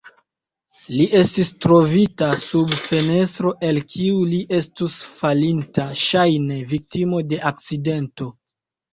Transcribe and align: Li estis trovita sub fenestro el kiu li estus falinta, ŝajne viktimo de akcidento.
Li 0.99 1.03
estis 1.17 1.49
trovita 1.65 2.29
sub 2.43 2.71
fenestro 2.85 3.51
el 3.67 3.77
kiu 3.95 4.23
li 4.31 4.39
estus 4.59 4.95
falinta, 5.17 5.85
ŝajne 6.05 6.57
viktimo 6.73 7.21
de 7.35 7.39
akcidento. 7.51 8.29